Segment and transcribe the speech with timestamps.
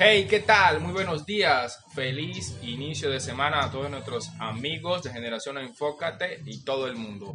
[0.00, 0.78] Hey, ¿qué tal?
[0.78, 1.84] Muy buenos días.
[1.92, 7.34] Feliz inicio de semana a todos nuestros amigos de Generación Enfócate y todo el mundo.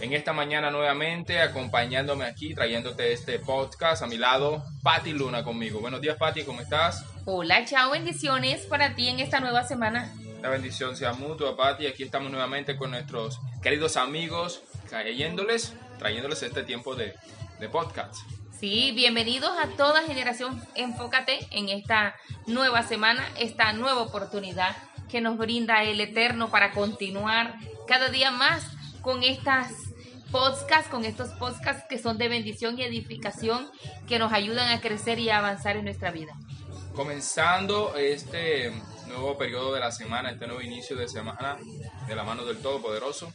[0.00, 5.80] En esta mañana nuevamente acompañándome aquí, trayéndote este podcast a mi lado, Patti Luna conmigo.
[5.80, 7.04] Buenos días, Patti, ¿cómo estás?
[7.26, 10.10] Hola, chao, bendiciones para ti en esta nueva semana.
[10.40, 11.86] La bendición sea mutua, Patti.
[11.86, 17.12] Aquí estamos nuevamente con nuestros queridos amigos, trayéndoles, trayéndoles este tiempo de,
[17.60, 18.16] de podcast.
[18.58, 22.16] Sí, bienvenidos a toda generación Enfócate en esta
[22.46, 24.74] nueva semana, esta nueva oportunidad
[25.10, 27.56] que nos brinda el Eterno para continuar
[27.86, 28.64] cada día más
[29.02, 29.72] con estas
[30.30, 33.70] podcasts, con estos podcasts que son de bendición y edificación
[34.08, 36.32] que nos ayudan a crecer y a avanzar en nuestra vida.
[36.94, 38.72] Comenzando este
[39.06, 41.58] nuevo periodo de la semana, este nuevo inicio de semana
[42.08, 43.30] de la mano del Todopoderoso,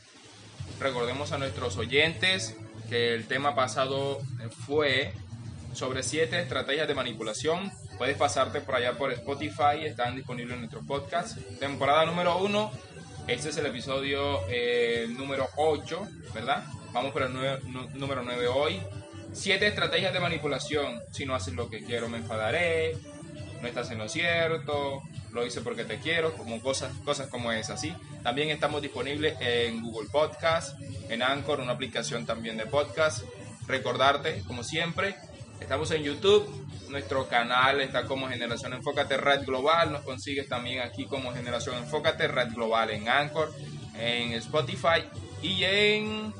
[0.79, 2.55] recordemos a nuestros oyentes
[2.91, 4.19] el tema pasado
[4.65, 5.13] fue
[5.73, 7.71] sobre siete estrategias de manipulación.
[7.97, 11.37] Puedes pasarte por allá por Spotify, están disponibles en nuestro podcast.
[11.59, 12.71] Temporada número uno,
[13.27, 16.65] este es el episodio eh, número 8, ¿verdad?
[16.91, 17.33] Vamos por el
[17.93, 18.81] número 9 hoy.
[19.31, 21.01] Siete estrategias de manipulación.
[21.11, 22.97] Si no haces lo que quiero, me enfadaré.
[23.61, 25.01] No estás en lo cierto.
[25.31, 26.33] Lo hice porque te quiero.
[26.33, 27.93] Como cosas, cosas como esas, ¿sí?
[28.23, 33.23] También estamos disponibles en Google Podcast, en Anchor, una aplicación también de podcast.
[33.67, 35.15] Recordarte, como siempre,
[35.59, 36.67] estamos en YouTube.
[36.89, 39.91] Nuestro canal está como Generación Enfócate Red Global.
[39.93, 43.53] Nos consigues también aquí como Generación Enfócate Red Global en Anchor,
[43.97, 45.05] en Spotify
[45.41, 46.33] y en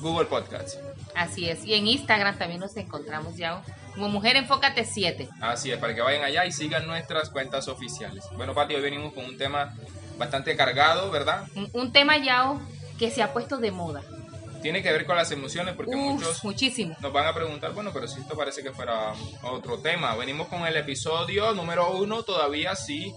[0.00, 0.78] Google Podcasts.
[1.14, 1.64] Así es.
[1.64, 3.62] Y en Instagram también nos encontramos ya
[3.98, 5.28] como Mujer Enfócate 7.
[5.40, 8.24] Así es, para que vayan allá y sigan nuestras cuentas oficiales.
[8.36, 9.74] Bueno, Pati, hoy venimos con un tema
[10.16, 11.48] bastante cargado, ¿verdad?
[11.72, 12.54] Un, tema ya
[12.96, 14.02] que se ha puesto de moda.
[14.62, 16.96] Tiene que ver con las emociones porque muchos muchísimo.
[17.00, 20.14] nos van a preguntar, bueno, pero si esto parece que fuera otro tema.
[20.14, 23.12] Venimos con el episodio número uno, todavía sí,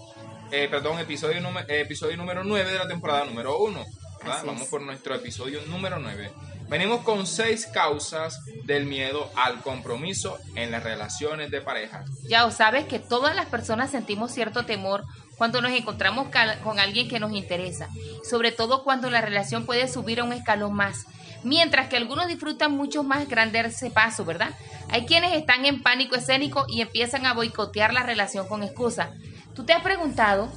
[0.50, 3.84] eh, perdón, episodio, episodio número 9 de la temporada número 1.
[4.24, 6.30] Vamos por nuestro episodio número 9.
[6.68, 12.04] Venimos con seis causas del miedo al compromiso en las relaciones de pareja.
[12.22, 15.04] Ya o sabes que todas las personas sentimos cierto temor
[15.36, 16.28] cuando nos encontramos
[16.62, 17.88] con alguien que nos interesa,
[18.22, 21.06] sobre todo cuando la relación puede subir a un escalón más,
[21.42, 24.50] mientras que algunos disfrutan mucho más grande ese paso, ¿verdad?
[24.88, 29.10] Hay quienes están en pánico escénico y empiezan a boicotear la relación con excusa.
[29.54, 30.48] ¿Tú te has preguntado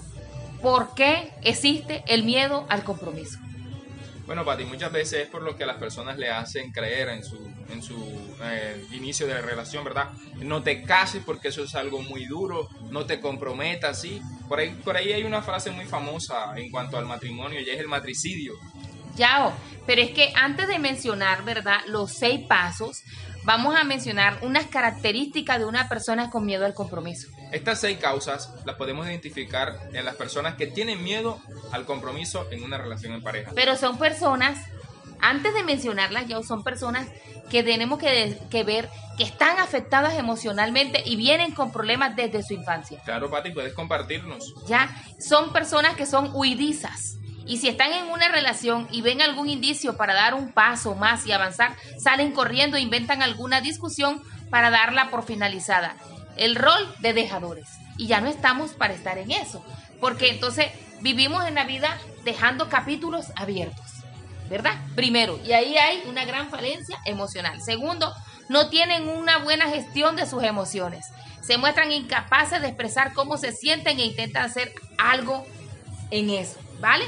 [0.61, 3.39] por qué existe el miedo al compromiso?
[4.25, 7.37] Bueno, Pati, muchas veces es por lo que las personas le hacen creer en su,
[7.71, 7.95] en su
[8.43, 10.09] eh, inicio de la relación, ¿verdad?
[10.37, 14.19] No te cases porque eso es algo muy duro, no te comprometas, ¿sí?
[14.47, 17.79] Por ahí, por ahí hay una frase muy famosa en cuanto al matrimonio y es
[17.79, 18.53] el matricidio.
[19.15, 19.53] Yao,
[19.85, 21.81] pero es que antes de mencionar, ¿verdad?
[21.87, 23.03] Los seis pasos,
[23.43, 27.29] vamos a mencionar unas características de una persona con miedo al compromiso.
[27.51, 31.39] Estas seis causas las podemos identificar en las personas que tienen miedo
[31.71, 33.51] al compromiso en una relación en pareja.
[33.55, 34.59] Pero son personas,
[35.21, 37.07] antes de mencionarlas, ya son personas
[37.49, 42.53] que tenemos que, que ver que están afectadas emocionalmente y vienen con problemas desde su
[42.53, 43.01] infancia.
[43.05, 44.53] Claro, Pati, puedes compartirnos.
[44.67, 44.89] Ya
[45.19, 47.17] son personas que son huidizas.
[47.47, 51.27] Y si están en una relación y ven algún indicio para dar un paso más
[51.27, 55.95] y avanzar, salen corriendo e inventan alguna discusión para darla por finalizada.
[56.35, 57.67] El rol de dejadores.
[57.97, 59.63] Y ya no estamos para estar en eso.
[59.99, 60.67] Porque entonces
[61.01, 63.85] vivimos en la vida dejando capítulos abiertos.
[64.49, 64.75] ¿Verdad?
[64.95, 67.61] Primero, y ahí hay una gran falencia emocional.
[67.63, 68.13] Segundo,
[68.47, 71.07] no tienen una buena gestión de sus emociones.
[71.41, 75.45] Se muestran incapaces de expresar cómo se sienten e intentan hacer algo
[76.11, 77.05] en eso, ¿vale?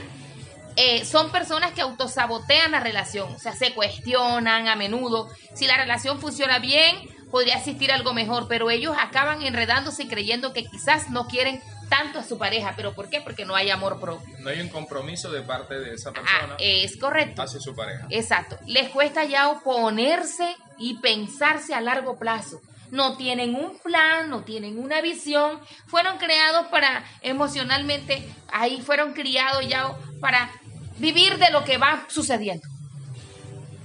[0.75, 5.75] Eh, son personas que autosabotean la relación, o sea, se cuestionan a menudo si la
[5.75, 6.95] relación funciona bien,
[7.31, 12.19] podría existir algo mejor, pero ellos acaban enredándose y creyendo que quizás no quieren tanto
[12.19, 13.21] a su pareja, pero ¿por qué?
[13.21, 14.27] Porque no hay amor propio.
[14.39, 17.41] No hay un compromiso de parte de esa Ah, persona es correcto.
[17.41, 18.05] hacia su pareja.
[18.09, 18.57] Exacto.
[18.65, 22.59] Les cuesta ya oponerse y pensarse a largo plazo.
[22.91, 25.59] No tienen un plan, no tienen una visión.
[25.87, 30.49] Fueron creados para emocionalmente, ahí fueron criados ya para
[30.97, 32.67] vivir de lo que va sucediendo.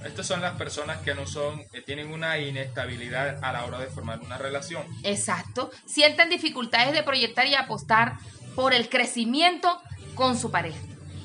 [0.05, 3.87] Estas son las personas que no son, que tienen una inestabilidad a la hora de
[3.87, 4.83] formar una relación.
[5.03, 5.71] Exacto.
[5.85, 8.17] Sienten dificultades de proyectar y apostar
[8.55, 9.81] por el crecimiento
[10.15, 10.79] con su pareja.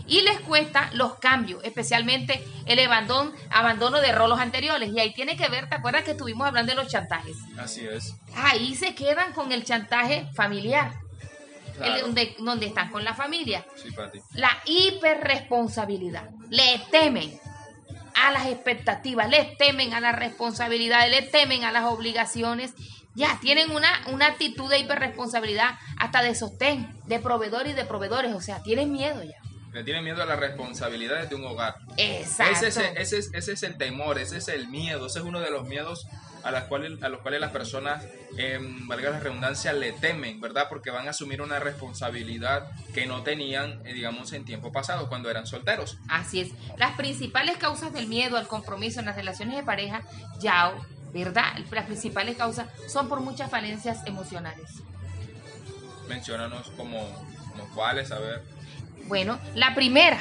[0.07, 4.91] Y les cuesta los cambios, especialmente el abandono, abandono de roles anteriores.
[4.91, 7.37] Y ahí tiene que ver, ¿te acuerdas que estuvimos hablando de los chantajes?
[7.59, 8.15] Así es.
[8.35, 10.95] Ahí se quedan con el chantaje familiar,
[11.83, 13.67] el donde, donde están con la familia.
[13.77, 14.21] Sí, Pati.
[14.33, 16.31] La hiperresponsabilidad.
[16.49, 17.39] Le temen
[18.27, 22.73] a las expectativas, le temen a las responsabilidades, le temen a las obligaciones
[23.15, 28.33] Ya, tienen una, una actitud de hiperresponsabilidad, hasta de sostén, de proveedor y de proveedores.
[28.33, 29.39] O sea, tienen miedo ya.
[29.73, 31.75] Le tienen miedo a las responsabilidades de un hogar.
[31.97, 32.67] Exacto.
[32.67, 35.41] Ese es, ese, es, ese es el temor, ese es el miedo, ese es uno
[35.41, 36.07] de los miedos
[36.43, 38.05] a, las cuales, a los cuales las personas,
[38.37, 40.67] eh, valga la redundancia, le temen, ¿verdad?
[40.69, 45.31] Porque van a asumir una responsabilidad que no tenían, eh, digamos, en tiempo pasado, cuando
[45.31, 45.99] eran solteros.
[46.09, 46.51] Así es.
[46.77, 50.03] Las principales causas del miedo al compromiso en las relaciones de pareja,
[50.41, 50.73] ya,
[51.13, 51.55] ¿verdad?
[51.71, 54.83] Las principales causas son por muchas falencias emocionales.
[56.09, 57.01] Menciónanos como,
[57.51, 58.43] como cuáles, a ver.
[59.07, 60.19] Bueno, la primera,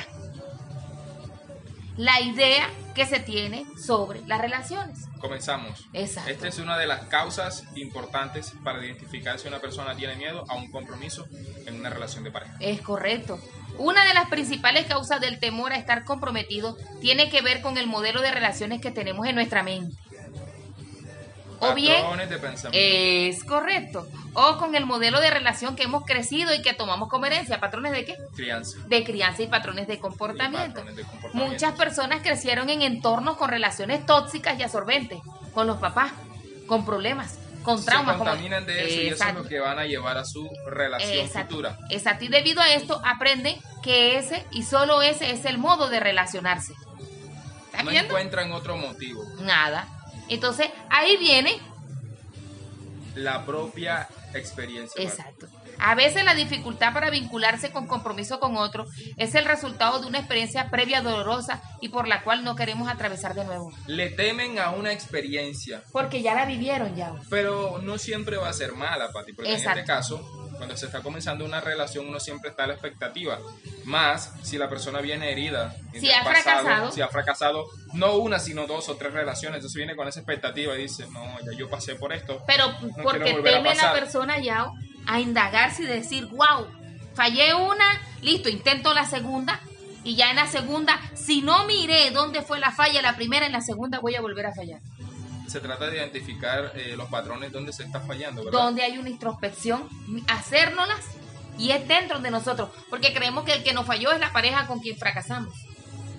[1.97, 5.05] la idea que se tiene sobre las relaciones.
[5.19, 5.87] Comenzamos.
[5.93, 6.31] Exacto.
[6.31, 10.55] Esta es una de las causas importantes para identificar si una persona tiene miedo a
[10.55, 11.27] un compromiso
[11.65, 12.55] en una relación de pareja.
[12.59, 13.39] Es correcto.
[13.77, 17.87] Una de las principales causas del temor a estar comprometido tiene que ver con el
[17.87, 19.95] modelo de relaciones que tenemos en nuestra mente.
[21.59, 24.07] O bien, de es correcto.
[24.33, 27.59] O con el modelo de relación que hemos crecido y que tomamos como herencia.
[27.59, 28.15] ¿Patrones de qué?
[28.35, 28.77] crianza.
[28.87, 30.67] De crianza y patrones de comportamiento.
[30.75, 31.51] patrones de comportamiento.
[31.53, 35.19] Muchas personas crecieron en entornos con relaciones tóxicas y absorbentes,
[35.53, 36.11] con los papás,
[36.67, 38.13] con problemas, con traumas.
[38.15, 39.43] Se como- contaminan de eso y eso es Exacto.
[39.43, 41.49] lo que van a llevar a su relación Exacto.
[41.55, 41.77] futura.
[41.89, 42.25] Exacto.
[42.25, 46.73] Y debido a esto aprenden que ese y solo ese es el modo de relacionarse.
[47.65, 48.09] ¿Estás No viendo?
[48.13, 49.23] encuentran otro motivo.
[49.39, 49.87] Nada.
[50.29, 51.57] Entonces ahí viene
[53.15, 55.01] La propia experiencia.
[55.03, 55.47] Exacto.
[55.79, 58.85] A veces la dificultad para vincularse con compromiso con otro
[59.15, 63.35] es el resultado de una experiencia previa dolorosa y por la cual no queremos atravesar
[63.35, 63.71] de nuevo.
[63.85, 67.13] Le temen a una experiencia, Porque ya la vivieron ya.
[67.29, 71.01] pero no siempre va a ser mala, Pati, porque en este caso, cuando se está
[71.01, 73.39] comenzando una relación, uno siempre está a la expectativa.
[73.85, 75.75] Más si la persona viene herida.
[75.93, 76.91] Si ha fracasado.
[76.91, 79.57] Si ha fracasado, no una, sino dos o tres relaciones.
[79.57, 82.43] Entonces viene con esa expectativa y dice, no, ya yo pasé por esto.
[82.47, 82.65] Pero
[83.03, 84.67] porque volver a teme la persona ya
[85.05, 86.67] a indagarse y decir, wow,
[87.13, 89.61] fallé una, listo, intento la segunda.
[90.03, 93.51] Y ya en la segunda, si no miré dónde fue la falla, la primera, en
[93.51, 94.79] la segunda voy a volver a fallar.
[95.47, 98.59] Se trata de identificar eh, los patrones donde se está fallando, ¿verdad?
[98.59, 99.87] donde hay una introspección,
[100.27, 101.05] hacérnoslas
[101.57, 104.67] y es dentro de nosotros, porque creemos que el que nos falló es la pareja
[104.67, 105.53] con quien fracasamos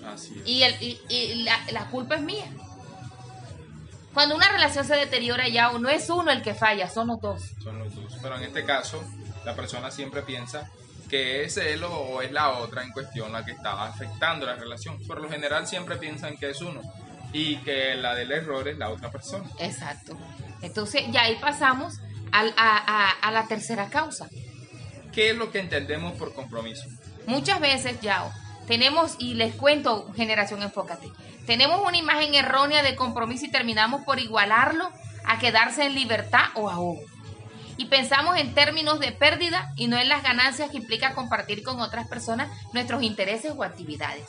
[0.06, 0.48] Así es.
[0.48, 2.46] y, el, y, y la, la culpa es mía.
[4.14, 7.42] Cuando una relación se deteriora ya no es uno el que falla, son los dos.
[7.62, 8.16] son los dos.
[8.20, 9.02] Pero en este caso,
[9.44, 10.68] la persona siempre piensa
[11.08, 14.56] que es él o- o es la otra en cuestión la que está afectando la
[14.56, 14.98] relación.
[15.06, 16.80] Por lo general siempre piensan que es uno
[17.32, 19.48] y que la del error es la otra persona.
[19.58, 20.16] Exacto.
[20.62, 21.98] Entonces ya ahí pasamos
[22.32, 24.28] al- a, a- a la tercera causa.
[25.12, 26.84] ¿Qué es lo que entendemos por compromiso?
[27.26, 28.30] Muchas veces, Yao,
[28.66, 31.08] tenemos, y les cuento, generación Enfócate,
[31.46, 34.90] tenemos una imagen errónea de compromiso y terminamos por igualarlo
[35.24, 37.00] a quedarse en libertad o ahogo.
[37.76, 41.80] Y pensamos en términos de pérdida y no en las ganancias que implica compartir con
[41.80, 44.26] otras personas nuestros intereses o actividades.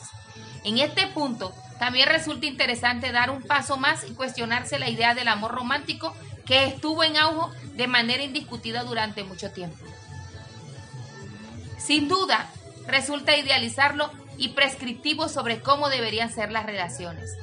[0.64, 5.28] En este punto, también resulta interesante dar un paso más y cuestionarse la idea del
[5.28, 6.14] amor romántico
[6.44, 9.78] que estuvo en auge de manera indiscutida durante mucho tiempo.
[11.78, 12.50] Sin duda,
[12.86, 17.36] resulta idealizarlo y prescriptivo sobre cómo deberían ser las relaciones.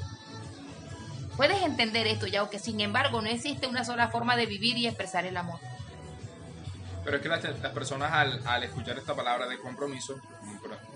[1.36, 4.88] Puedes entender esto, ya que sin embargo no existe una sola forma de vivir y
[4.88, 5.60] expresar el amor.
[7.04, 7.42] Pero es que las,
[7.74, 10.20] personas al, al escuchar esta palabra de compromiso,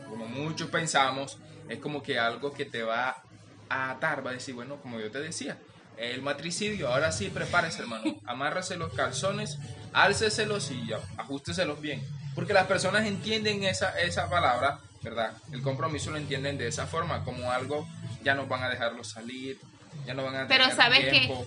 [0.10, 1.38] como muchos pensamos,
[1.72, 3.24] es como que algo que te va
[3.70, 5.58] a atar, va a decir, bueno, como yo te decía,
[5.98, 9.58] el matricidio, ahora sí prepárese hermano, amárrese los calzones,
[9.94, 12.04] álceselos y ajusteselos bien.
[12.36, 15.34] Porque las personas entienden esa, esa palabra, ¿verdad?
[15.52, 17.88] El compromiso lo entienden de esa forma, como algo,
[18.24, 19.60] ya no van a dejarlo salir,
[20.06, 21.46] ya no van a Pero sabes que tiempo.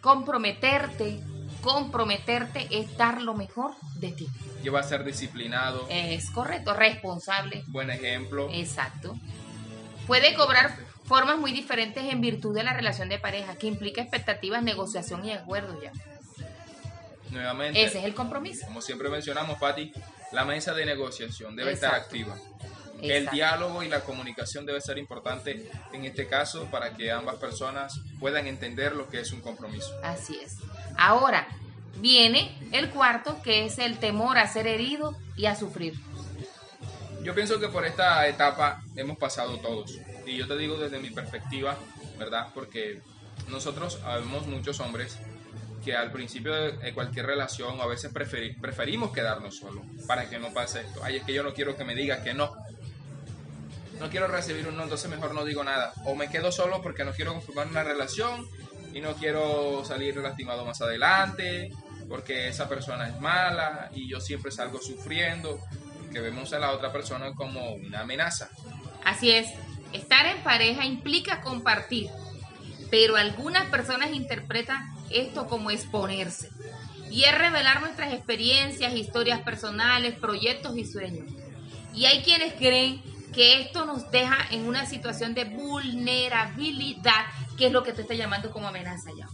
[0.00, 1.20] comprometerte,
[1.60, 4.28] comprometerte es dar lo mejor de ti.
[4.62, 7.62] que va a ser disciplinado, Es correcto, responsable.
[7.68, 8.48] buen ejemplo.
[8.52, 9.16] Exacto.
[10.06, 14.62] Puede cobrar formas muy diferentes en virtud de la relación de pareja, que implica expectativas,
[14.62, 15.92] negociación y acuerdo ya.
[17.30, 18.66] Nuevamente, Ese es el compromiso.
[18.66, 19.92] como siempre mencionamos, Patti,
[20.32, 22.06] la mesa de negociación debe estar Exacto.
[22.16, 22.36] activa.
[23.00, 28.00] El diálogo y la comunicación debe ser importante en este caso para que ambas personas
[28.18, 29.94] puedan entender lo que es un compromiso.
[30.02, 30.56] Así es.
[30.98, 31.48] Ahora
[31.96, 35.94] viene el cuarto, que es el temor a ser herido y a sufrir.
[37.22, 39.98] Yo pienso que por esta etapa hemos pasado todos.
[40.26, 41.76] Y yo te digo desde mi perspectiva,
[42.18, 42.48] ¿verdad?
[42.52, 43.00] Porque
[43.48, 45.18] nosotros habemos muchos hombres
[45.84, 50.52] que al principio de cualquier relación a veces preferi- preferimos quedarnos solos para que no
[50.52, 51.00] pase esto.
[51.02, 52.52] Ay, es que yo no quiero que me diga que no.
[54.00, 55.92] No quiero recibir un no, entonces mejor no digo nada.
[56.04, 58.46] O me quedo solo porque no quiero conformar una relación
[58.92, 61.70] y no quiero salir lastimado más adelante
[62.08, 65.60] porque esa persona es mala y yo siempre salgo sufriendo,
[66.12, 68.48] que vemos a la otra persona como una amenaza.
[69.04, 69.48] Así es,
[69.92, 72.08] estar en pareja implica compartir,
[72.90, 76.50] pero algunas personas interpretan esto como exponerse.
[77.10, 81.26] Y es revelar nuestras experiencias, historias personales, proyectos y sueños.
[81.94, 83.02] Y hay quienes creen
[83.32, 87.26] que esto nos deja en una situación de vulnerabilidad,
[87.58, 89.28] que es lo que tú estás llamando como amenaza ya.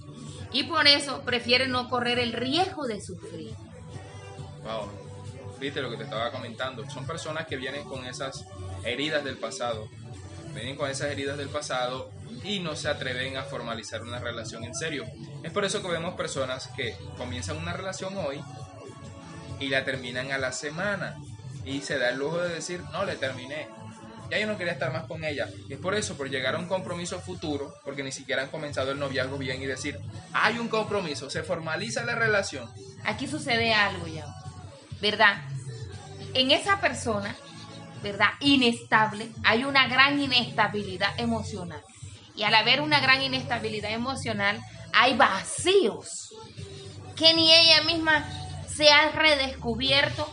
[0.52, 3.54] Y por eso prefieren no correr el riesgo de sufrir.
[4.62, 4.88] Wow,
[5.60, 6.88] viste lo que te estaba comentando.
[6.90, 8.46] Son personas que vienen con esas
[8.82, 9.88] heridas del pasado.
[10.54, 12.10] Vienen con esas heridas del pasado
[12.44, 15.04] y no se atreven a formalizar una relación en serio.
[15.42, 18.40] Es por eso que vemos personas que comienzan una relación hoy
[19.60, 21.16] y la terminan a la semana
[21.64, 23.68] y se da el lujo de decir, no, le terminé.
[24.30, 25.48] Ya yo no quería estar más con ella.
[25.68, 28.98] es por eso, por llegar a un compromiso futuro, porque ni siquiera han comenzado el
[28.98, 29.98] noviazgo bien y decir,
[30.32, 32.68] hay un compromiso, se formaliza la relación.
[33.04, 34.26] Aquí sucede algo ya,
[35.00, 35.42] ¿verdad?
[36.32, 37.36] En esa persona,
[38.02, 38.30] ¿verdad?
[38.40, 41.82] Inestable, hay una gran inestabilidad emocional.
[42.34, 44.60] Y al haber una gran inestabilidad emocional,
[44.92, 46.34] hay vacíos
[47.16, 48.26] que ni ella misma
[48.66, 50.28] se ha redescubierto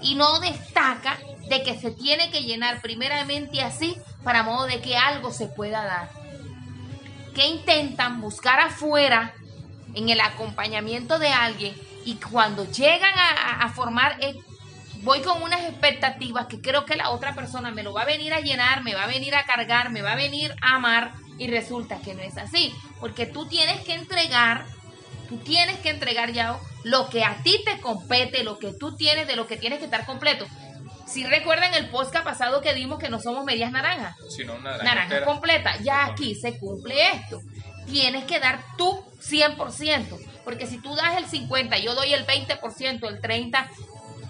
[0.00, 1.18] y no destaca
[1.52, 5.84] de que se tiene que llenar primeramente así para modo de que algo se pueda
[5.84, 6.10] dar.
[7.34, 9.34] Que intentan buscar afuera
[9.94, 11.74] en el acompañamiento de alguien
[12.06, 14.34] y cuando llegan a, formar, eh,
[15.02, 18.32] voy con unas expectativas que creo que la otra persona me lo va a venir
[18.32, 21.48] a llenar, me va a venir a cargar, me va a venir a amar y
[21.48, 24.64] resulta que no es así, porque tú tienes que entregar,
[25.28, 29.26] tú tienes que entregar ya lo que a ti te compete, lo que tú tienes,
[29.26, 30.46] de lo que tienes que estar completo.
[31.06, 35.24] Si recuerdan el podcast pasado que dimos que no somos medias naranjas, sino naranja, naranja
[35.24, 37.40] completa, ya aquí se cumple esto.
[37.86, 43.08] Tienes que dar tú 100%, porque si tú das el 50, yo doy el 20%,
[43.08, 43.70] el 30,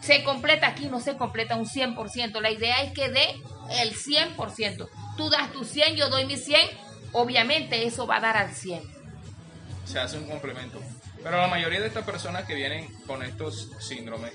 [0.00, 2.40] se completa aquí, no se completa un 100%.
[2.40, 3.40] La idea es que dé
[3.80, 4.88] el 100%.
[5.16, 6.60] Tú das tu 100, yo doy mi 100,
[7.12, 8.82] obviamente eso va a dar al 100.
[9.84, 10.80] Se hace un complemento.
[11.22, 14.32] Pero la mayoría de estas personas que vienen con estos síndromes,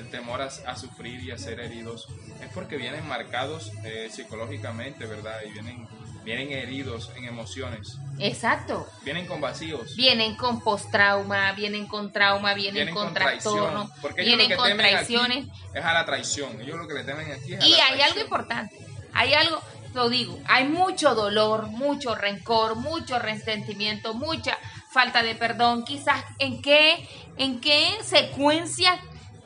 [0.00, 2.08] el temor a, sufrir y a ser heridos,
[2.42, 5.38] es porque vienen marcados eh, psicológicamente, ¿verdad?
[5.46, 5.86] Y vienen,
[6.24, 7.98] vienen heridos en emociones.
[8.18, 8.88] Exacto.
[9.04, 9.94] Vienen con vacíos.
[9.96, 15.46] Vienen con post-trauma, vienen con trauma, vienen, con, trastorno, vienen con traiciones.
[15.74, 16.60] Es a la traición.
[16.60, 18.76] Ellos lo que le temen aquí es a Y hay algo importante.
[19.12, 19.60] Hay algo,
[19.94, 24.56] lo digo, hay mucho dolor, mucho rencor, mucho resentimiento, mucha
[24.90, 28.98] falta de perdón, quizás en qué, en qué secuencia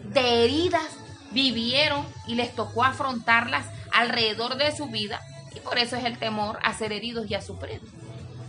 [0.04, 0.96] de heridas
[1.30, 5.20] vivieron y les tocó afrontarlas alrededor de su vida
[5.54, 7.80] y por eso es el temor a ser heridos y a sufrir.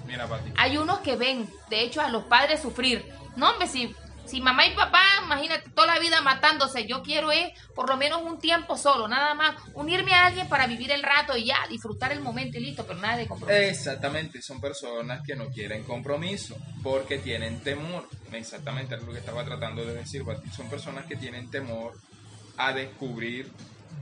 [0.07, 0.51] Mira, Pati.
[0.57, 3.05] Hay unos que ven, de hecho, a los padres sufrir.
[3.35, 3.95] No, hombre, si
[4.25, 8.22] si mamá y papá, imagínate, toda la vida matándose, yo quiero es por lo menos
[8.24, 12.12] un tiempo solo, nada más, unirme a alguien para vivir el rato y ya, disfrutar
[12.12, 13.60] el momento y listo, pero nada de compromiso.
[13.60, 18.08] Exactamente, son personas que no quieren compromiso porque tienen temor.
[18.32, 20.24] Exactamente, es lo que estaba tratando de decir,
[20.55, 21.94] son personas que tienen temor
[22.58, 23.51] a descubrir,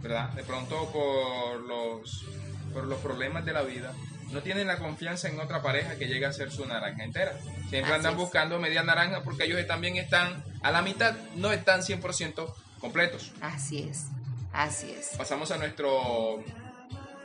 [0.01, 0.29] ¿verdad?
[0.29, 2.25] De pronto por los,
[2.73, 3.93] por los problemas de la vida,
[4.33, 7.37] no tienen la confianza en otra pareja que llegue a ser su naranja entera.
[7.69, 12.53] Siempre andan buscando media naranja porque ellos también están a la mitad, no están 100%
[12.79, 13.31] completos.
[13.41, 14.07] Así es,
[14.51, 15.11] así es.
[15.17, 16.43] Pasamos a nuestro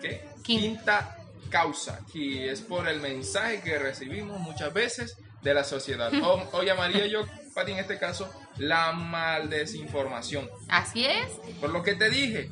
[0.00, 0.28] ¿qué?
[0.42, 1.16] quinta
[1.50, 6.12] causa, que es por el mensaje que recibimos muchas veces de la sociedad.
[6.52, 10.48] O, llamaría yo, Pati, en este caso, la maldesinformación.
[10.68, 11.30] Así es.
[11.60, 12.50] Por lo que te dije,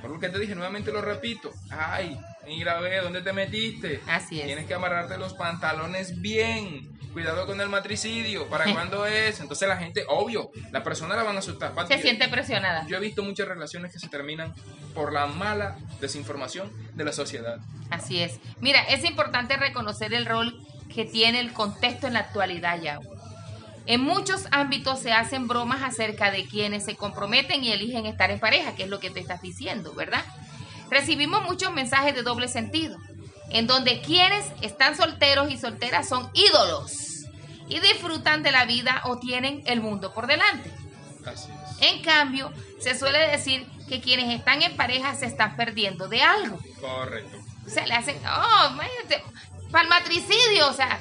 [0.00, 1.52] por lo que te dije, nuevamente lo repito.
[1.70, 4.00] Ay, Mira, ve, ¿dónde te metiste?
[4.06, 4.46] Así es.
[4.46, 6.98] Tienes que amarrarte los pantalones bien.
[7.12, 8.48] Cuidado con el matricidio.
[8.48, 9.40] ¿Para cuándo es?
[9.40, 11.72] Entonces la gente, obvio, la persona la van a asustar.
[11.88, 12.86] Se siente presionada.
[12.86, 14.54] Yo he visto muchas relaciones que se terminan
[14.94, 17.58] por la mala desinformación de la sociedad.
[17.90, 18.38] Así es.
[18.60, 20.54] Mira, es importante reconocer el rol
[20.92, 23.00] que tiene el contexto en la actualidad ya.
[23.86, 28.38] En muchos ámbitos se hacen bromas acerca de quienes se comprometen y eligen estar en
[28.38, 30.24] pareja, que es lo que te estás diciendo, ¿verdad?
[30.90, 32.96] Recibimos muchos mensajes de doble sentido,
[33.50, 37.26] en donde quienes están solteros y solteras son ídolos
[37.68, 40.70] y disfrutan de la vida o tienen el mundo por delante.
[41.80, 46.58] En cambio, se suele decir que quienes están en pareja se están perdiendo de algo.
[46.80, 47.38] Correcto.
[47.66, 49.22] Se le hacen, oh, imagínate,
[49.70, 51.00] para el matricidio, o sea,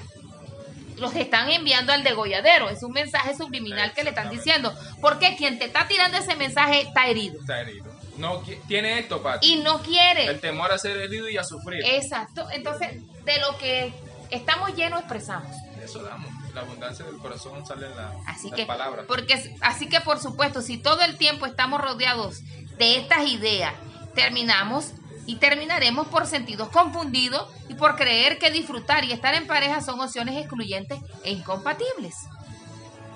[0.97, 2.69] los están enviando al degolladero.
[2.69, 4.73] Es un mensaje subliminal que le están diciendo.
[5.01, 7.39] Porque quien te está tirando ese mensaje está herido.
[7.39, 7.88] Está herido.
[8.19, 9.53] No tiene esto, Pati.
[9.53, 10.25] Y no quiere.
[10.25, 11.81] El temor a ser herido y a sufrir.
[11.85, 12.47] Exacto.
[12.51, 13.93] Entonces, de lo que
[14.29, 15.55] estamos llenos, expresamos.
[15.83, 16.29] Eso damos.
[16.53, 19.05] La abundancia del corazón sale en la, Así las que, palabras.
[19.07, 22.41] porque, así que, por supuesto, si todo el tiempo estamos rodeados
[22.77, 23.73] de estas ideas,
[24.15, 24.93] terminamos
[25.27, 29.99] y terminaremos por sentidos confundidos y por creer que disfrutar y estar en pareja son
[29.99, 32.15] opciones excluyentes e incompatibles.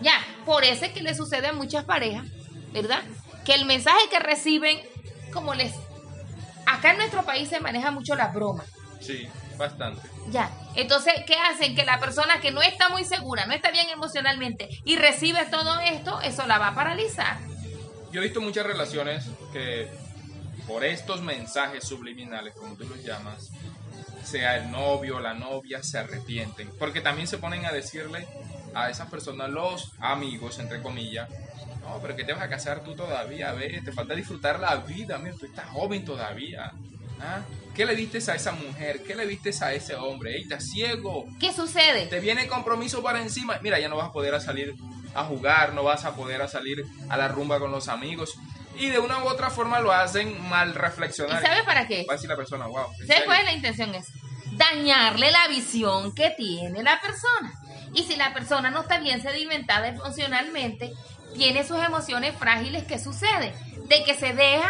[0.01, 0.13] Ya,
[0.45, 2.25] por eso es que le sucede a muchas parejas,
[2.71, 3.01] ¿verdad?
[3.45, 4.79] Que el mensaje que reciben,
[5.33, 5.73] como les...
[6.65, 8.63] Acá en nuestro país se maneja mucho la broma.
[9.01, 10.07] Sí, bastante.
[10.29, 10.49] Ya.
[10.75, 11.75] Entonces, ¿qué hacen?
[11.75, 15.79] Que la persona que no está muy segura, no está bien emocionalmente y recibe todo
[15.81, 17.37] esto, eso la va a paralizar.
[18.11, 19.89] Yo he visto muchas relaciones que
[20.67, 23.51] por estos mensajes subliminales, como tú los llamas,
[24.23, 26.69] sea el novio o la novia, se arrepienten.
[26.79, 28.27] Porque también se ponen a decirle
[28.73, 31.29] a esas personas, los amigos, entre comillas,
[31.83, 34.77] no, pero que te vas a casar tú todavía, a ver, te falta disfrutar la
[34.77, 36.71] vida, mira, tú estás joven todavía.
[37.21, 37.41] ¿Ah?
[37.75, 39.01] ¿Qué le vistes a esa mujer?
[39.03, 40.35] ¿Qué le vistes a ese hombre?
[40.35, 41.25] ¡Ey, estás ciego!
[41.39, 42.07] ¿Qué sucede?
[42.07, 43.57] Te viene compromiso para encima.
[43.61, 44.75] Mira, ya no vas a poder a salir
[45.15, 48.33] a jugar, no vas a poder a salir a la rumba con los amigos.
[48.77, 51.41] Y de una u otra forma lo hacen mal ¿Y reflexionar.
[51.41, 52.05] sabe para qué?
[52.07, 52.87] Va a decir la persona, wow.
[52.91, 53.25] ¿en ¿Sabe serio?
[53.25, 53.95] cuál es la intención?
[53.95, 54.07] Es
[54.57, 57.53] dañarle la visión que tiene la persona.
[57.95, 60.93] Y si la persona no está bien sedimentada emocionalmente,
[61.35, 63.53] tiene sus emociones frágiles, ¿qué sucede?
[63.87, 64.69] De que se deja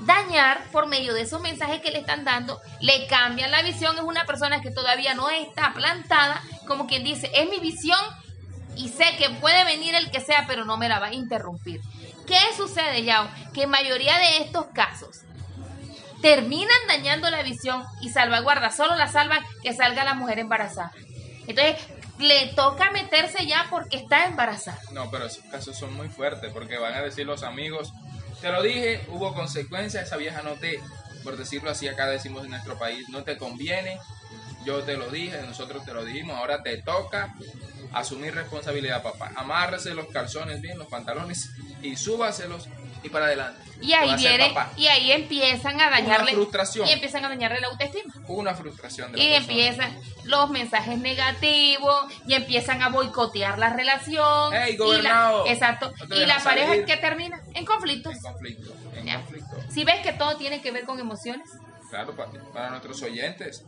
[0.00, 4.02] dañar por medio de esos mensajes que le están dando, le cambian la visión, es
[4.02, 7.98] una persona que todavía no está plantada, como quien dice, es mi visión
[8.76, 11.80] y sé que puede venir el que sea, pero no me la va a interrumpir.
[12.26, 13.28] ¿Qué sucede, Yao?
[13.52, 15.20] Que en mayoría de estos casos
[16.22, 20.90] terminan dañando la visión y salvaguarda, solo la salvan que salga la mujer embarazada.
[21.46, 21.76] Entonces,
[22.18, 24.78] le toca meterse ya porque está embarazada.
[24.92, 27.92] No, pero esos casos son muy fuertes porque van a decir los amigos,
[28.40, 30.80] te lo dije, hubo consecuencias, esa vieja no te,
[31.22, 33.98] por decirlo así, acá decimos en nuestro país, no te conviene,
[34.64, 37.34] yo te lo dije, nosotros te lo dijimos, ahora te toca
[37.92, 39.32] asumir responsabilidad, papá.
[39.36, 41.50] Amárrese los calzones bien, los pantalones
[41.82, 42.68] y súbaselos
[43.04, 43.60] y para adelante.
[43.80, 46.88] Y ahí viene, y ahí empiezan a dañarle frustración.
[46.88, 48.14] y empiezan a dañarle la autoestima.
[48.28, 49.52] Una frustración de la Y persona.
[49.52, 54.54] empiezan los mensajes negativos y empiezan a boicotear la relación.
[54.54, 55.92] Ey, y la, exacto.
[56.08, 56.84] no y la pareja salir.
[56.86, 58.14] que termina en conflictos.
[58.14, 59.56] En conflicto, en conflicto.
[59.70, 61.48] Si ves que todo tiene que ver con emociones,
[61.90, 63.64] Claro, para, para nuestros oyentes,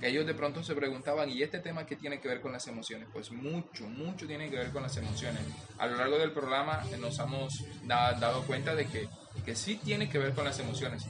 [0.00, 2.66] que ellos de pronto se preguntaban, ¿y este tema qué tiene que ver con las
[2.66, 3.06] emociones?
[3.12, 5.42] Pues mucho, mucho tiene que ver con las emociones.
[5.78, 9.08] A lo largo del programa eh, nos hemos da- dado cuenta de que,
[9.44, 11.04] que sí tiene que ver con las emociones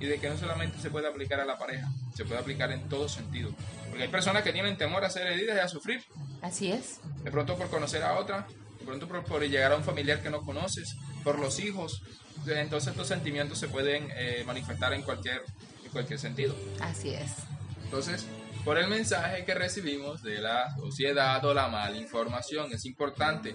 [0.00, 2.88] y de que no solamente se puede aplicar a la pareja, se puede aplicar en
[2.88, 3.50] todo sentido.
[3.88, 6.02] Porque hay personas que tienen temor a ser heridas y a sufrir,
[6.40, 7.00] así es.
[7.22, 8.46] de pronto por conocer a otra,
[8.80, 12.02] de pronto por, por llegar a un familiar que no conoces, por los hijos.
[12.46, 15.42] Entonces estos sentimientos se pueden eh, manifestar en cualquier,
[15.84, 16.56] en cualquier sentido.
[16.80, 17.30] Así es.
[17.92, 18.24] Entonces,
[18.64, 23.54] por el mensaje que recibimos de la sociedad o la mala información, es importante.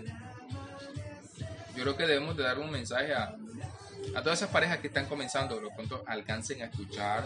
[1.75, 3.35] Yo creo que debemos de dar un mensaje a,
[4.15, 7.25] a todas esas parejas que están comenzando, de pronto alcancen a escuchar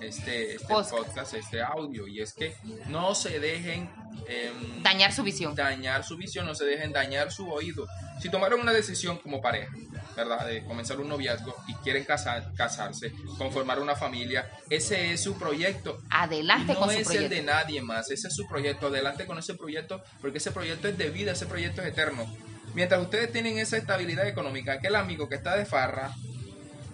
[0.00, 1.34] este, este Podcast.
[1.34, 2.54] este audio, y es que
[2.88, 3.90] no se dejen
[4.26, 5.54] em, Dañar su visión.
[5.54, 7.86] dañar su visión, no se dejen dañar su oído.
[8.20, 9.72] Si tomaron una decisión como pareja,
[10.16, 10.46] ¿verdad?
[10.46, 16.02] De comenzar un noviazgo y quieren casar, casarse, conformar una familia, ese es su proyecto.
[16.10, 17.34] Adelante no con su es proyecto.
[17.34, 18.88] el de nadie más, ese es su proyecto.
[18.88, 22.26] Adelante con ese proyecto, porque ese proyecto es de vida, ese proyecto es eterno.
[22.74, 26.12] Mientras ustedes tienen esa estabilidad económica, aquel amigo que está de farra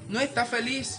[0.08, 0.98] no está feliz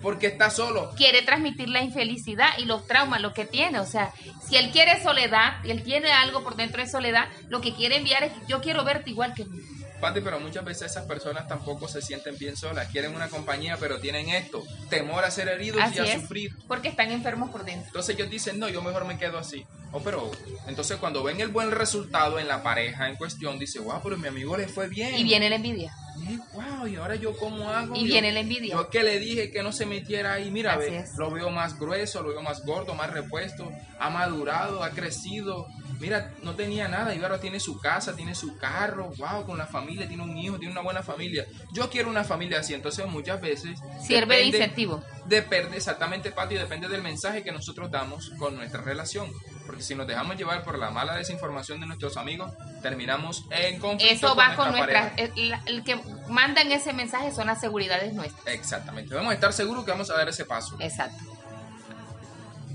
[0.00, 0.90] porque está solo.
[0.96, 3.80] quiere transmitir la infelicidad y los traumas, lo que tiene.
[3.80, 4.12] O sea,
[4.46, 8.24] si él quiere soledad, él tiene algo por dentro de soledad, lo que quiere enviar
[8.24, 9.58] es, yo quiero verte igual que mí.
[10.00, 13.98] Pati, pero muchas veces esas personas tampoco se sienten bien solas, quieren una compañía, pero
[13.98, 16.52] tienen esto, temor a ser heridos Así y a es, sufrir.
[16.68, 17.86] porque están enfermos por dentro.
[17.88, 19.64] Entonces ellos dicen, no, yo mejor me quedo así.
[19.90, 20.30] Oh, pero
[20.66, 24.28] entonces cuando ven el buen resultado en la pareja en cuestión, dice, wow, pero mi
[24.28, 25.14] amigo le fue bien.
[25.16, 25.92] Y viene la envidia.
[26.28, 27.94] Y, wow, y ahora yo cómo hago.
[27.96, 28.74] Y Yo- viene la envidia.
[28.74, 32.22] Yo que le dije que no se metiera ahí, mira, ve, lo veo más grueso,
[32.22, 35.66] lo veo más gordo, más repuesto, ha madurado, ha crecido.
[36.00, 39.66] Mira, no tenía nada y ahora tiene su casa, tiene su carro, wow, con la
[39.66, 41.46] familia, tiene un hijo, tiene una buena familia.
[41.72, 45.02] Yo quiero una familia así, entonces muchas veces Sirve de incentivo.
[45.26, 49.30] Depende, exactamente, Pati, depende del mensaje que nosotros damos con nuestra relación.
[49.66, 54.14] Porque si nos dejamos llevar por la mala desinformación de nuestros amigos, terminamos en conflicto
[54.14, 55.28] Eso va con nuestra nuestra...
[55.28, 55.62] pareja.
[55.66, 58.46] El, que manda en ese mensaje son las seguridades nuestras.
[58.46, 59.10] Exactamente.
[59.10, 60.76] Debemos estar seguros que vamos a dar ese paso.
[60.80, 61.22] Exacto.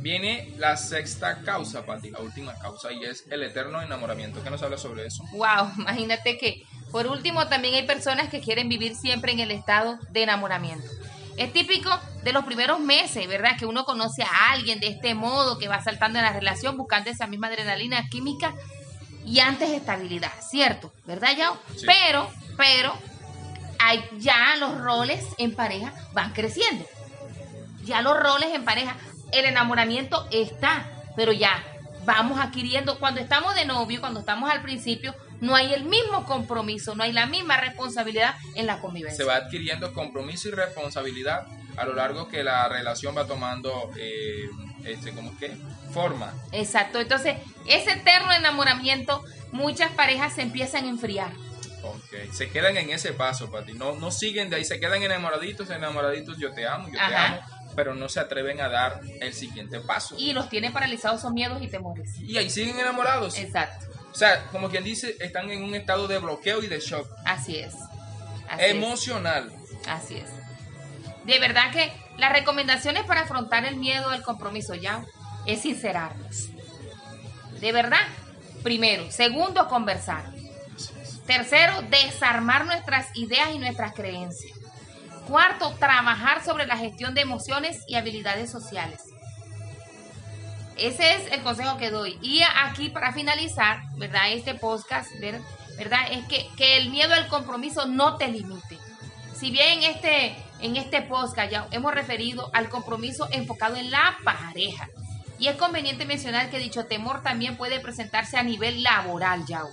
[0.04, 4.44] Viene la sexta causa, Pati, la última causa, y es el eterno enamoramiento.
[4.44, 5.24] ¿Qué nos habla sobre eso?
[5.32, 9.98] Wow, imagínate que por último también hay personas que quieren vivir siempre en el estado
[10.10, 10.86] de enamoramiento.
[11.38, 11.90] Es típico
[12.22, 13.52] de los primeros meses, ¿verdad?
[13.58, 17.10] Que uno conoce a alguien de este modo, que va saltando en la relación, buscando
[17.10, 18.54] esa misma adrenalina química
[19.26, 20.92] y antes estabilidad, ¿cierto?
[21.06, 21.58] ¿Verdad, Yao?
[21.86, 22.94] Pero, pero,
[23.80, 26.86] hay, ya los roles en pareja van creciendo.
[27.86, 28.98] Ya los roles en pareja,
[29.34, 31.64] el enamoramiento está, pero ya
[32.06, 36.96] vamos adquiriendo, cuando estamos de novio, cuando estamos al principio, no hay el mismo compromiso,
[36.96, 39.18] no hay la misma responsabilidad en la convivencia.
[39.18, 44.50] Se va adquiriendo compromiso y responsabilidad a lo largo que la relación va tomando, eh,
[44.86, 45.58] este, ¿cómo que?
[45.94, 46.34] Forma.
[46.52, 51.32] Exacto, entonces ese eterno enamoramiento, muchas parejas se empiezan a enfriar.
[51.84, 53.74] Ok, se quedan en ese paso, Pati.
[53.74, 57.42] No, no siguen de ahí, se quedan enamoraditos, enamoraditos, yo te amo, yo te amo,
[57.76, 60.16] pero no se atreven a dar el siguiente paso.
[60.18, 62.18] Y los tienen paralizados son miedos y temores.
[62.20, 63.38] Y ahí siguen enamorados.
[63.38, 63.86] Exacto.
[64.12, 67.08] O sea, como quien dice, están en un estado de bloqueo y de shock.
[67.26, 67.74] Así es.
[68.60, 69.52] Emocional.
[69.88, 70.30] Así es.
[71.26, 75.04] De verdad que las recomendaciones para afrontar el miedo al compromiso ya
[75.46, 76.50] es sincerarnos.
[77.60, 78.06] De verdad.
[78.62, 79.12] Primero.
[79.12, 80.33] Segundo, conversar.
[81.26, 84.58] Tercero, desarmar nuestras ideas y nuestras creencias.
[85.28, 89.02] Cuarto, trabajar sobre la gestión de emociones y habilidades sociales.
[90.78, 92.18] Ese es el consejo que doy.
[92.22, 94.32] Y aquí para finalizar, ¿verdad?
[94.34, 95.10] Este podcast,
[95.78, 96.02] ¿verdad?
[96.12, 98.78] Es que, que el miedo al compromiso no te limite.
[99.34, 104.18] Si bien en este, en este podcast ya hemos referido al compromiso enfocado en la
[104.24, 104.90] pareja.
[105.40, 109.64] Y es conveniente mencionar que dicho temor también puede presentarse a nivel laboral, ya.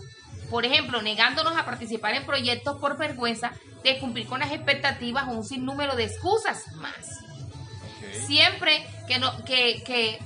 [0.51, 3.53] Por ejemplo, negándonos a participar en proyectos por vergüenza
[3.85, 7.21] de cumplir con las expectativas o un sinnúmero de excusas más.
[8.27, 10.19] Siempre que, no, que, que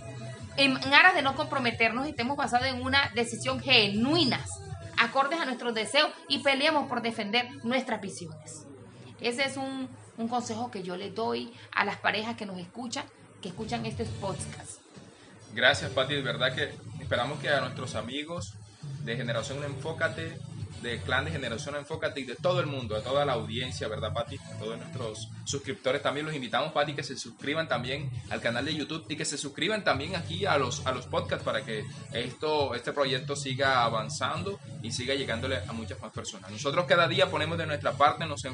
[0.56, 4.40] en aras de no comprometernos, estemos basados en una decisión genuina,
[4.96, 8.66] acordes a nuestros deseos y peleemos por defender nuestras visiones.
[9.20, 13.04] Ese es un, un consejo que yo le doy a las parejas que nos escuchan,
[13.42, 14.80] que escuchan este podcast.
[15.52, 16.14] Gracias, Pati.
[16.14, 18.54] De verdad que esperamos que a nuestros amigos
[19.04, 20.38] de Generación Enfócate
[20.84, 24.12] de Clan de Generación Enfócate y de todo el mundo, a toda la audiencia, ¿verdad,
[24.12, 24.36] Pati?
[24.36, 28.74] A todos nuestros suscriptores también los invitamos, Pati, que se suscriban también al canal de
[28.74, 32.74] YouTube y que se suscriban también aquí a los, a los podcasts para que esto,
[32.74, 36.50] este proyecto siga avanzando y siga llegándole a muchas más personas.
[36.50, 38.52] Nosotros cada día ponemos de nuestra parte, nos eh,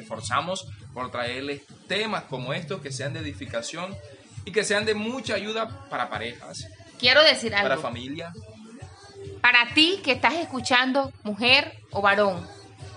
[0.00, 3.96] esforzamos por traerles temas como estos que sean de edificación
[4.44, 6.66] y que sean de mucha ayuda para parejas.
[6.98, 7.70] Quiero decir algo.
[7.70, 8.30] Para familia
[9.40, 12.46] para ti que estás escuchando, mujer o varón,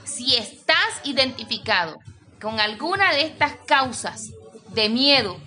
[0.03, 1.99] si estás identificado
[2.41, 4.31] con alguna de estas causas
[4.69, 5.37] de miedo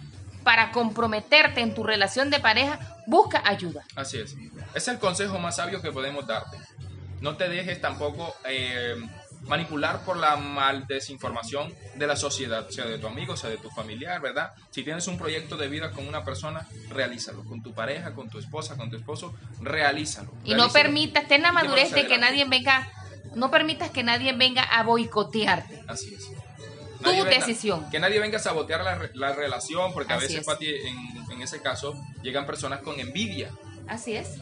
[0.43, 3.85] para comprometerte en tu relación de pareja, busca ayuda.
[3.95, 4.35] Así es.
[4.75, 6.57] Es el consejo más sabio que podemos darte.
[7.21, 8.95] No te dejes tampoco eh,
[9.47, 13.71] manipular por la mal desinformación de la sociedad, sea de tu amigo, sea de tu
[13.71, 14.53] familiar, ¿verdad?
[14.71, 17.45] Si tienes un proyecto de vida con una persona, realízalo.
[17.45, 20.33] Con tu pareja, con tu esposa, con tu esposo, realízalo.
[20.45, 22.91] Y no permitas, ten la madurez de que nadie venga,
[23.35, 25.83] no permitas que nadie venga a boicotearte.
[25.87, 26.31] Así es.
[27.03, 27.89] tu decisión.
[27.91, 28.83] Que nadie venga a sabotear
[29.15, 30.67] la, relación, porque a veces, Pati,
[31.31, 33.51] en, ese caso, llegan personas con envidia.
[33.87, 34.41] Así es.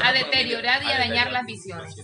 [0.00, 1.96] A deteriorar y a, dañar las visiones.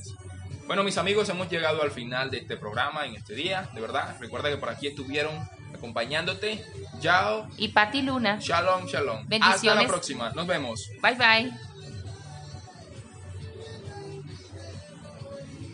[0.71, 4.15] Bueno, mis amigos, hemos llegado al final de este programa en este día, de verdad.
[4.21, 5.35] Recuerda que por aquí estuvieron
[5.75, 6.65] acompañándote
[7.01, 8.39] Yao y Pati Luna.
[8.41, 9.27] Shalom, shalom.
[9.27, 9.57] Bendiciones.
[9.57, 10.31] Hasta la próxima.
[10.31, 10.89] Nos vemos.
[11.03, 11.70] Bye, bye.